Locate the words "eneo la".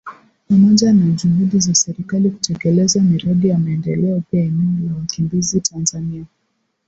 4.43-4.95